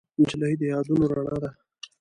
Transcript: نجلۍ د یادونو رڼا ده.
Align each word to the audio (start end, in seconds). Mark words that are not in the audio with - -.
نجلۍ 0.19 0.53
د 0.59 0.61
یادونو 0.73 1.05
رڼا 1.15 1.37
ده. 1.43 1.51